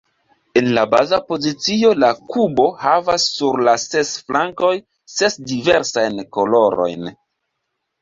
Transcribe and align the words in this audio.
En 0.61 0.69
la 0.77 0.85
baza 0.93 1.19
pozicio, 1.27 1.91
la 2.05 2.09
kubo 2.31 2.65
havas 2.87 3.27
sur 3.35 3.63
la 3.69 3.77
ses 3.85 4.17
flankoj 4.33 4.75
ses 5.21 5.41
diversajn 5.55 6.27
kolorojn. 6.41 7.17